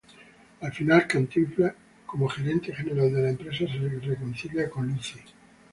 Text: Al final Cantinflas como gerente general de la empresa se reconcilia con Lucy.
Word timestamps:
Al 0.61 0.73
final 0.73 1.05
Cantinflas 1.07 1.75
como 2.07 2.27
gerente 2.27 2.73
general 2.73 3.13
de 3.13 3.21
la 3.21 3.29
empresa 3.29 3.65
se 3.67 3.77
reconcilia 3.99 4.67
con 4.67 4.87
Lucy. 4.87 5.19